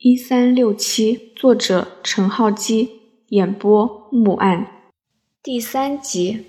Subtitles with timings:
[0.00, 3.00] 一三六七，作者陈浩基，
[3.30, 4.68] 演播木案，
[5.42, 6.46] 第三集。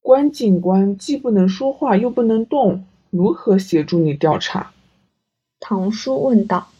[0.00, 4.72] 关警官既不能说话又不能动，如何协助你调查？
[5.60, 6.70] 唐叔问道。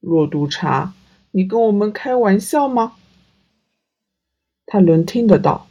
[0.00, 0.92] 骆督察，
[1.30, 2.96] 你跟我们开玩笑吗？
[4.66, 5.66] 他能听得到。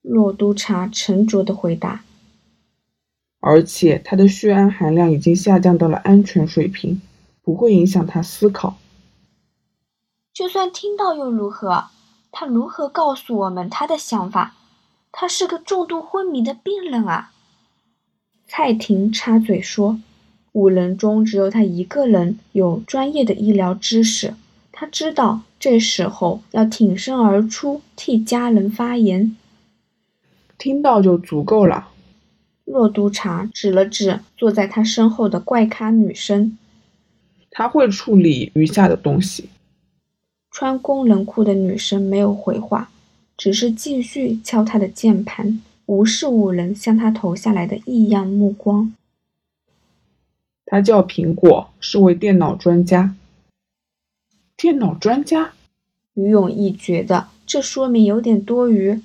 [0.00, 2.04] 骆督察沉着的回答。
[3.40, 7.02] 而且他的血氨含量已经下降到了安全水平。
[7.46, 8.76] 不会影响他思考。
[10.34, 11.84] 就算听到又如何？
[12.32, 14.56] 他如何告诉我们他的想法？
[15.12, 17.30] 他是个重度昏迷的病人啊！
[18.48, 20.00] 蔡婷插嘴说
[20.50, 24.34] ：“五人中只有他一个人有专业的医疗知识，
[24.72, 29.36] 他知道这时候要挺身而出，替家人发言。
[30.58, 31.90] 听到就足够了。”
[32.66, 36.58] 洛督察指了指坐在他身后的怪咖女生。
[37.58, 39.48] 他会处理余下的东西。
[40.50, 42.90] 穿工人裤的女生没有回话，
[43.34, 48.92] 只是继续敲她的键盘，无视五人向她投下来的异样目光。
[50.66, 53.16] 他叫苹果，是位电脑专家。
[54.54, 55.54] 电脑专家？
[56.12, 59.00] 于永义觉得这说明有点多余，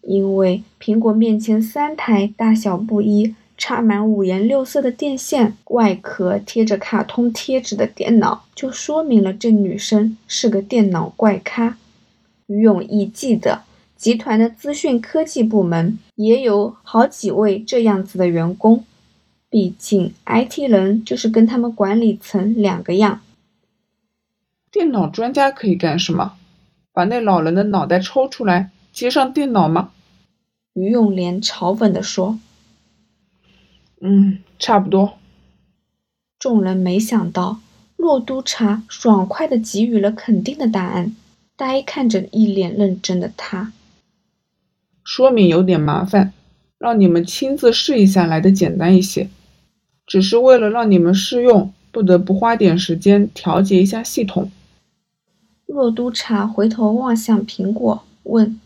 [0.00, 3.36] 因为苹果面前三台大小不一。
[3.56, 11.78] 插满五颜六色的电线、外壳贴着卡通贴纸的电脑，就说明了这女生是个电脑怪咖。
[12.46, 13.62] 于永义记得，
[13.96, 18.84] 集团的资讯科技部门也有好几位这样子的员工。
[19.48, 23.20] 毕竟，IT 人就是跟他们管理层两个样。
[24.72, 26.34] 电脑专家可以干什么？
[26.92, 29.92] 把那老人的脑袋抽出来接上电脑吗？
[30.74, 32.38] 于永莲嘲讽地说。
[34.00, 35.18] 嗯，差不多。
[36.38, 37.60] 众人没想到，
[37.96, 41.16] 洛督察爽快的给予了肯定的答案，
[41.56, 43.72] 呆看着一脸认真的他。
[45.02, 46.32] 说明有点麻烦，
[46.78, 49.28] 让你们亲自试一下来的简单一些。
[50.06, 54.50] 只是为了让你们试用，不得不花点时间调节一下系统。
[55.66, 58.60] 洛督察回头望向苹果，问：“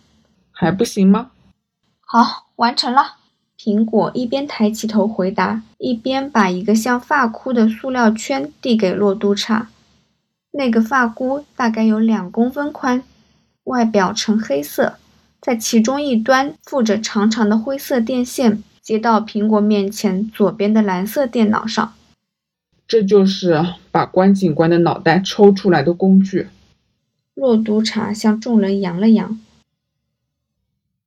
[0.51, 1.31] 还不行吗
[2.05, 3.18] ？”“好，完成了。”
[3.61, 9.69] 苹果一边抬起头回答，一边把一个像发箍的塑料圈递给洛督察。
[10.53, 13.03] 那个发箍大概有两公分宽，
[13.65, 14.95] 外表呈黑色，
[15.41, 21.95] 在其中一端附着长长的灰色电线，接到苹果面前左边的蓝色电脑上。
[22.87, 26.47] 这就是把关警官的脑袋抽出来的工具。
[27.35, 29.39] 洛督察向众人扬了扬。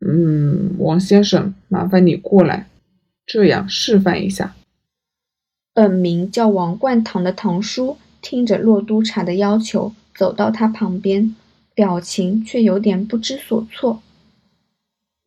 [0.04, 2.68] 嗯，王先生，麻烦你过来，
[3.26, 4.56] 这样示范一下。
[5.74, 11.36] 本名叫王冠堂的堂叔听着骆督察的要求，走到他旁边，
[11.76, 14.02] 表情却有点不知所措。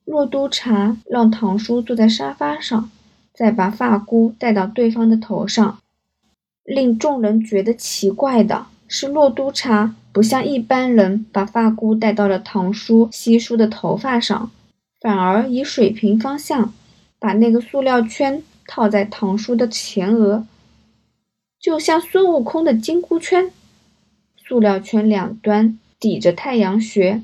[0.04, 2.90] 骆督察让堂叔坐在沙发上，
[3.32, 5.78] 再把发箍戴到对方的头上。
[6.64, 14.50] 令众人觉得奇怪的是，骆督察不像一般人把发箍戴到了堂叔稀疏的头发上。
[15.04, 16.72] 反而以水平方向，
[17.18, 20.46] 把那个塑料圈套在唐叔的前额，
[21.60, 23.52] 就像孙悟空的金箍圈。
[24.38, 27.20] 塑料圈两端抵着太阳穴，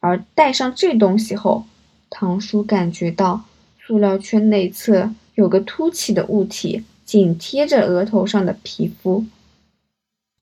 [0.00, 1.64] 而戴上这东西后，
[2.10, 3.44] 唐叔感觉到
[3.80, 9.24] 塑料圈内侧有个凸起的物体紧贴着额头上的皮肤。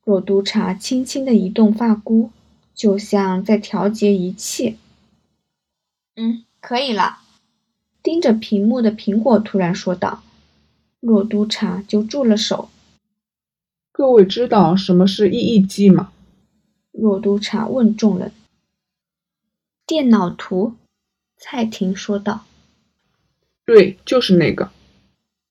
[0.04, 2.30] 骆督察轻轻地移动发箍，
[2.74, 4.78] 就像在调节仪器。
[6.16, 6.42] 嗯。
[6.62, 7.18] 可以了，
[8.04, 10.22] 盯着屏幕的苹果突然说道
[11.00, 12.68] ：“骆督察就住了手。”
[13.90, 16.12] 各位知道什么是 EEG 吗？
[16.92, 18.30] 骆督察问众人。
[19.84, 20.74] 电脑图，
[21.36, 22.44] 蔡婷说道。
[23.66, 24.70] 对，就是那个。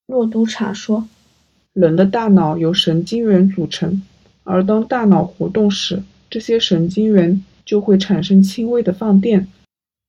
[0.07, 1.09] 骆督察说
[1.73, 4.01] ：“人的大脑由神经元组成，
[4.45, 9.49] 而当大脑活动时，这些神经元就会产生轻微的放电。”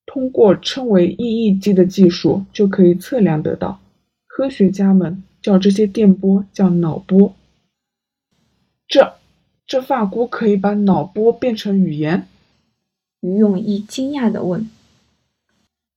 [0.07, 3.81] 通过称为 EEG 的技术，就可以测量得到。
[4.27, 7.35] 科学家们叫这些电波叫脑波。
[8.89, 9.15] 这
[9.67, 12.27] 这发箍可以把脑波变成语言？
[13.21, 14.69] 于永义惊讶地问。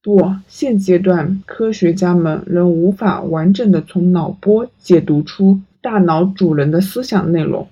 [0.01, 7.67] 不，现阶段科学家们仍无法完整的从脑波解读出大脑主人的思想内容。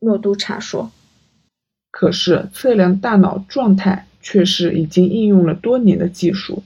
[0.00, 0.90] 诺督察说。
[1.90, 4.06] 可是测量大脑状态。
[4.22, 6.62] 却是已经应用了多年的技术，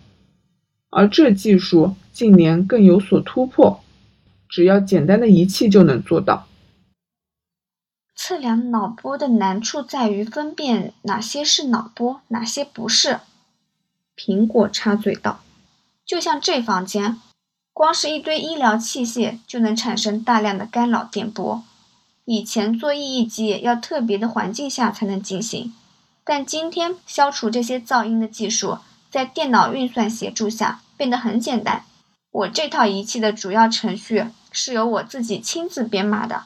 [0.90, 3.80] 而这技术近年更有所突破，
[4.48, 6.46] 只要简单的仪器就能做到。
[8.14, 13.20] 测量脑波的难处在于分辨哪些是脑波，哪些不是。
[14.16, 15.40] 苹果插嘴道
[16.06, 17.20] ：“就像这房间，
[17.72, 21.62] 光是一堆医疗器械就能产生大量的干扰电波。
[22.24, 25.74] 以前做 EEG 要特别的环境下才能进行，
[26.28, 28.78] 但今天消除这些噪音的技术，
[29.08, 31.84] 在电脑运算协助下变得很简单。
[32.32, 36.42] 我这套仪器的主要程序是由我自己亲自编码的。”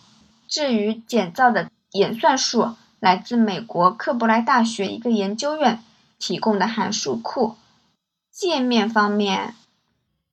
[0.46, 5.82] 至于简造的演算术，来自美国克伯莱大学一个研究院
[6.18, 7.54] 提供的函数库。
[8.30, 9.54] 界面方面，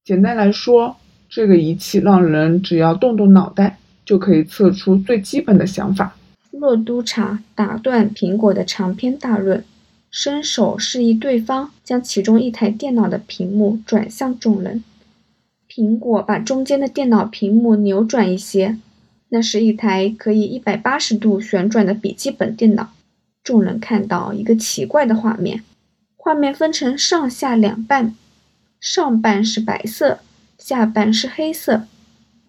[0.04, 0.98] 简单来说，
[1.30, 6.17] 这个仪器让人只要动动脑袋，就可以测出最基本的想法。
[6.60, 9.64] 洛督察打断苹果的长篇大论，
[10.10, 14.84] 伸手示意对方将其中一台电脑的屏幕转向众人。
[15.70, 18.78] 苹果把中间的电脑屏幕扭转一些。
[19.30, 22.92] 那是一台可以一百八十度旋转的笔记本电脑。
[23.44, 25.64] 众人看到一个奇怪的画面：
[26.16, 28.16] 画面分成上下两半，
[28.80, 30.20] 上半是白色，
[30.58, 31.84] 下半是黑色。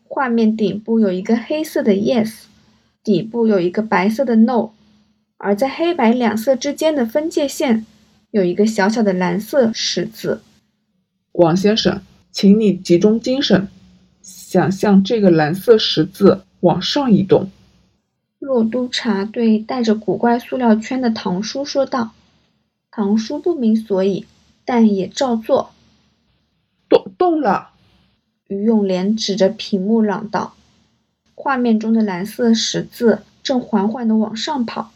[0.04, 2.42] 画面顶部有一个黑色的 Yes，
[3.08, 4.72] 底部有一个白色的 No，
[5.38, 7.86] 而在黑白两色之间的分界线
[8.30, 10.42] 有一个小小的蓝色十字。
[11.32, 13.68] 王先生，请你集中精神，
[14.20, 16.42] 想象这个蓝色十字。
[16.60, 17.50] 往上移动，
[18.40, 22.10] 洛督察对带着古怪塑料圈的唐叔说道。
[22.90, 24.26] 唐叔不明所以，
[24.66, 25.70] 但也照做。
[26.90, 27.70] 动动了！
[28.48, 30.54] 于永莲指着屏幕嚷道
[31.40, 34.90] ：“画面中的蓝色十字正缓缓地往上跑。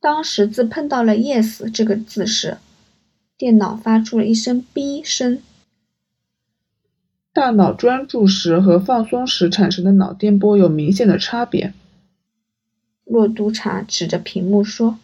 [0.00, 2.58] 当十字碰到了 ‘yes’ 这个字时，
[3.38, 5.40] 电脑发出了一声‘哔’声。”
[7.32, 11.72] 大脑专注时和放松时产生的脑电波有明显的差别。
[13.04, 14.98] 洛督察指着屏幕说：“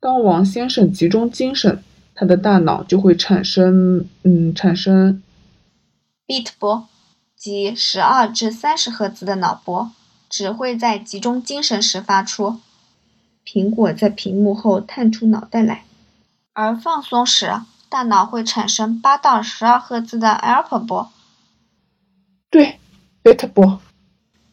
[0.00, 1.82] 当王先生集中精神，
[2.14, 4.06] 他的大脑就会产生……
[4.22, 5.22] 嗯，产生
[6.26, 6.88] beat 波，
[7.46, 9.92] 即十二至三十赫兹的脑波，
[10.28, 12.56] 只会在集中精神时发出。”
[13.46, 15.84] 苹果在屏幕后探出脑袋来。
[16.54, 17.52] 而放松时，
[17.88, 21.12] 大脑会产生八到十二赫兹的 alpha 波。
[22.50, 22.80] 对，
[23.22, 23.80] 贝塔波。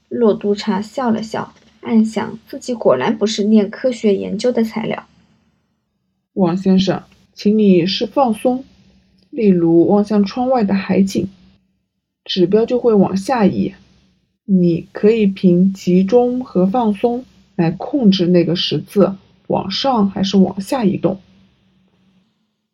[0.07, 1.51] 洛督察笑了笑，
[1.81, 5.07] 暗想自己果然不是念科学研究的材料。
[6.33, 7.01] 王先生，
[7.33, 8.63] 请你是放松，
[9.31, 11.27] 例如望向窗外的海景，
[12.25, 13.73] 指标就会往下移。
[14.45, 17.25] 你可以凭集中和放松
[17.55, 19.15] 来控制那个十字
[19.47, 21.19] 往上还是往下移动。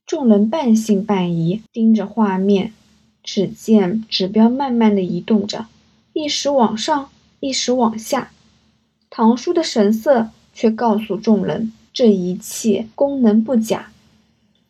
[0.05, 2.73] 众人半信半疑，盯着画面。
[3.21, 5.67] 只见指标慢慢的移动着，
[6.13, 7.09] 一时往上，
[7.41, 8.31] 一时往下。
[9.09, 13.91] 唐叔的神色却告诉众人，这一切功能不假。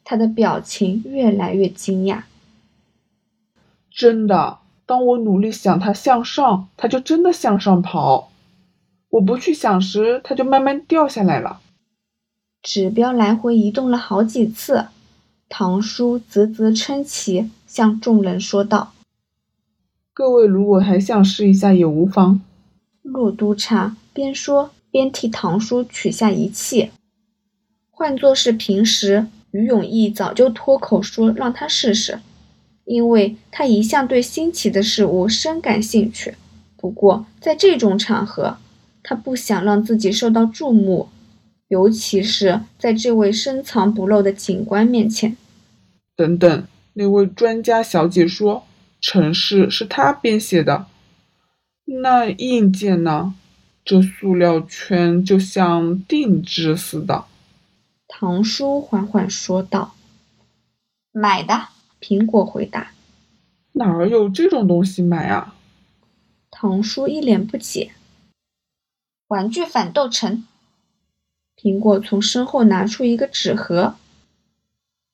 [0.03, 2.23] 他的表情越来越惊讶。
[3.91, 4.57] 真的，
[4.89, 8.31] 当我努力想它向上，它就真的向上跑；
[9.11, 11.59] 我不去想时，它就慢慢掉下来了。
[12.63, 14.87] 指标来回移动了好几次。
[15.47, 18.93] 唐叔啧啧称奇，向众人说道
[20.11, 22.41] ：“各位如果还想试一下也无妨。”
[23.03, 26.89] 骆督察边说边替唐叔取下仪器。
[27.91, 32.19] 换作是平时，于永义早就脱口说让他试试，
[32.89, 36.33] 因为他一向对新奇的事物深感兴趣。
[36.75, 38.57] 不过在这种场合，
[39.03, 41.07] 他不想让自己受到注目。
[41.67, 45.37] 尤其是在这位深藏不露的警官面前。
[46.15, 48.63] 等等，那位专家小姐说，
[48.99, 50.87] 程式是她编写的。
[52.01, 53.35] 那硬件呢？
[53.85, 57.25] 这塑料圈就像定制似的。
[58.07, 59.93] 唐叔缓缓说道。
[61.11, 61.67] 买的。
[62.01, 62.91] 苹果回答。
[63.73, 65.55] 哪儿有这种东西买啊？
[66.49, 67.91] 唐叔一脸不解。
[69.27, 70.45] 玩具反斗城。
[71.55, 73.95] 苹果从身后拿出一个纸盒，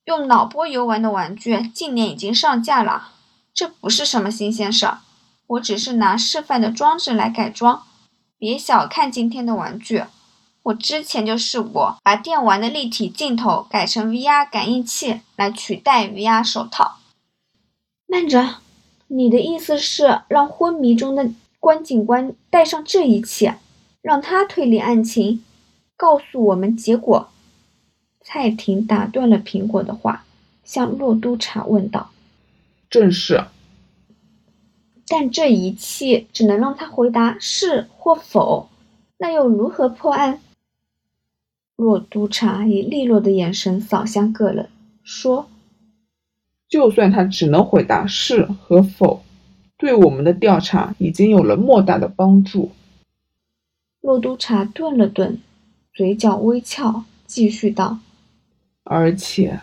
[0.04, 3.10] 用脑波游玩的玩具近年已经上架了，
[3.52, 5.00] 这不是什么新鲜事儿。
[5.48, 7.82] 我只是拿示范的装置来改装，
[8.38, 10.04] 别小看今天的玩具。
[10.66, 16.96] 我之前就试过把电玩的立体镜头改成 VR 感应器来取代 VR 手套。
[18.08, 18.56] 慢着，
[19.06, 21.30] 你的意思是让昏迷中的
[21.60, 23.58] 关警官带上这一切，
[24.02, 25.44] 让他推理案情？
[25.96, 27.28] 告诉我们结果。
[28.20, 30.24] 蔡婷打断了苹果的话，
[30.64, 32.10] 向洛督察问道
[32.90, 33.44] ：“正是。
[35.06, 38.68] 但这仪器只能让他回答是或否，
[39.18, 40.40] 那又如何破案？
[41.76, 44.70] 骆督察以利落的眼神扫向个人，
[45.02, 45.46] 说
[46.68, 49.22] ：“就算他只能回答是和否，
[49.76, 52.70] 对我们的调查已经有了莫大的帮助。”
[54.00, 55.38] 洛督察顿了顿，
[55.92, 57.98] 嘴角微翘，继续道
[58.82, 59.60] ：“而且，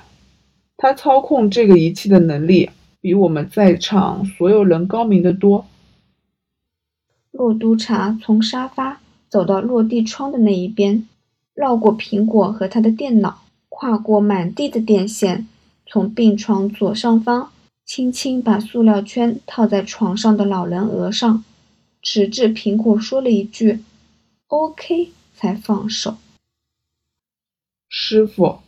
[0.77, 2.70] 他操控这个仪器的能力
[3.01, 5.65] 比我们在场所有人高明得多。”
[7.32, 11.08] 洛督察从沙发走到落地窗的那一边，
[11.53, 15.48] 绕过苹果和他的电脑，跨过满地的电线，
[15.86, 17.51] 从病床左上方
[17.86, 21.43] 轻轻把塑料圈套在床上的老人额上，
[22.01, 23.83] 直至苹果说了一句。
[24.48, 26.17] OK，才放手。
[27.88, 28.60] 师傅，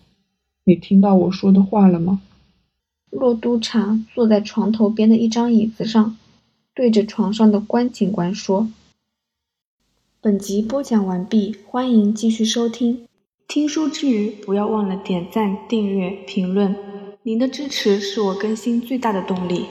[0.65, 2.22] 你听到我说的话了吗？
[3.10, 6.18] 洛督察坐在床头边的一张椅子上，
[6.74, 8.68] 对着床上的关警官说
[10.25, 13.05] ：“本集播讲完毕，欢迎继续收听。
[13.48, 16.75] 听书之余，不要忘了点赞、订阅、评论，
[17.22, 19.67] 您的支持是我更新最大的动力。”